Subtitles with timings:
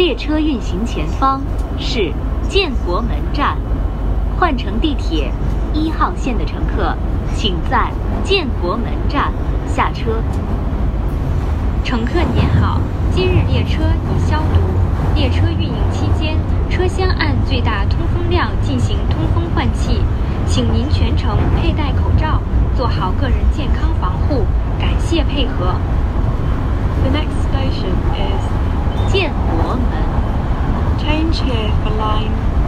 [0.00, 1.42] 列车运行前方
[1.78, 2.10] 是
[2.48, 3.54] 建国门站，
[4.38, 5.30] 换乘地铁
[5.74, 6.96] 一号线的乘客，
[7.36, 7.90] 请在
[8.24, 9.30] 建国门站
[9.66, 10.12] 下车。
[11.84, 12.80] 乘客您好，
[13.12, 14.60] 今日列车已消毒，
[15.14, 16.34] 列车运营期间
[16.70, 20.00] 车厢按最大通风量进行通风换气，
[20.46, 21.69] 请您全程配。
[32.00, 32.59] line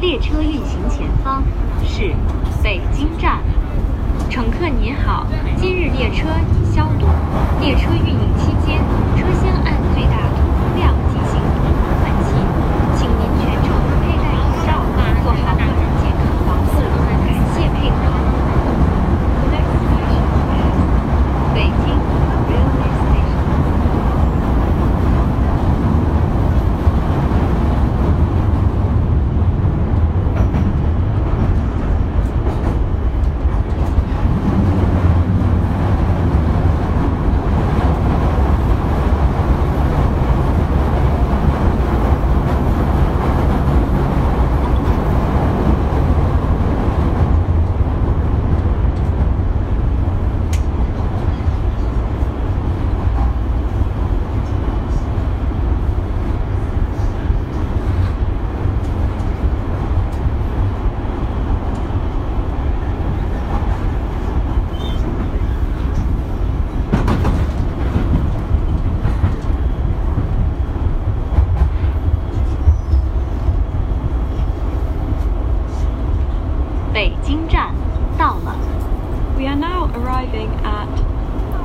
[0.00, 1.42] 列车运行前方
[1.82, 2.14] 是
[2.62, 3.40] 北京站，
[4.30, 5.26] 乘客您好，
[5.60, 7.06] 今日列车已消毒，
[7.60, 8.80] 列车运营期间。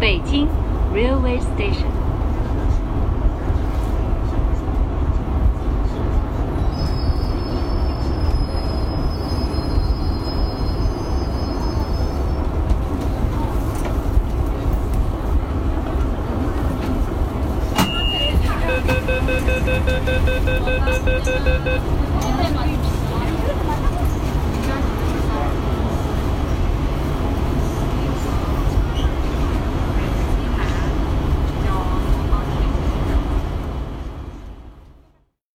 [0.03, 0.49] Beijing
[0.91, 1.89] railway station.